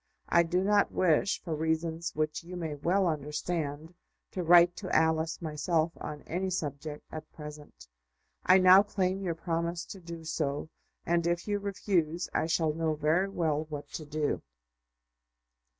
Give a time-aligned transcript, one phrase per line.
[0.29, 3.93] I do not wish, for reasons which you may well understand,
[4.31, 7.87] to write to Alice myself on any subject at present.
[8.43, 10.69] I now claim your promise to do so;
[11.05, 14.41] and if you refuse, I shall know very well what to do."